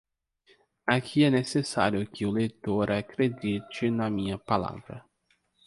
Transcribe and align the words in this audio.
Aqui 0.87 1.23
é 1.23 1.29
necessário 1.29 2.07
que 2.07 2.25
o 2.25 2.31
leitor 2.31 2.89
acredite 2.89 3.91
na 3.91 4.09
minha 4.09 4.35
palavra. 4.35 5.05